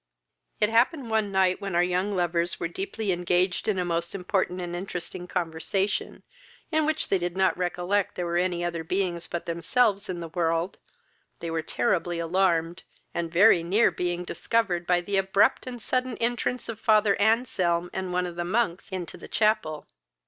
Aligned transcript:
]It 0.59 0.69
happened 0.69 1.11
one 1.11 1.31
night, 1.31 1.61
when 1.61 1.75
our 1.75 1.83
young 1.83 2.15
lovers 2.15 2.59
were 2.59 2.67
deeply 2.67 3.11
engaged 3.11 3.67
in 3.67 3.77
a 3.77 3.85
most 3.85 4.15
important 4.15 4.59
and 4.59 4.75
interesting 4.75 5.27
conversation, 5.27 6.23
in 6.71 6.87
which 6.87 7.09
they 7.09 7.19
did 7.19 7.37
not 7.37 7.55
recollect 7.55 8.15
there 8.15 8.25
were 8.25 8.37
any 8.37 8.65
other 8.65 8.83
beings 8.83 9.27
but 9.27 9.45
themselves 9.45 10.09
in 10.09 10.19
the 10.19 10.27
world, 10.29 10.79
they 11.39 11.51
were 11.51 11.61
terribly 11.61 12.17
alarmed, 12.17 12.81
and 13.13 13.31
very 13.31 13.61
near 13.61 13.91
being 13.91 14.23
discovered 14.25 14.87
by 14.87 15.01
the 15.01 15.17
abrupt 15.17 15.67
and 15.67 15.79
sudden 15.83 16.17
entrance 16.17 16.67
of 16.67 16.79
father 16.79 17.15
Anselm, 17.21 17.91
and 17.93 18.11
one 18.11 18.25
of 18.25 18.35
the 18.37 18.43
monks, 18.43 18.89
into 18.89 19.17
the 19.17 19.27
chapel. 19.27 19.85